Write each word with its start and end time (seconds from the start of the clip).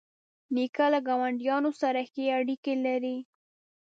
نیکه 0.55 0.85
له 0.93 0.99
ګاونډیانو 1.07 1.71
سره 1.81 1.99
ښې 2.11 2.25
اړیکې 2.37 2.73
لري. 2.85 3.17